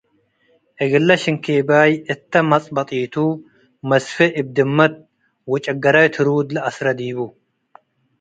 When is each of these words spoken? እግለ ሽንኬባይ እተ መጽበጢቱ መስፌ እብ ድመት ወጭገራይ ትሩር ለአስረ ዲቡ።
እግለ 0.83 1.09
ሽንኬባይ 1.23 1.91
እተ 2.13 2.31
መጽበጢቱ 2.51 3.15
መስፌ 3.89 4.13
እብ 4.39 4.47
ድመት 4.55 4.93
ወጭገራይ 5.51 6.07
ትሩር 6.15 6.45
ለአስረ 6.55 6.87
ዲቡ። 6.99 7.17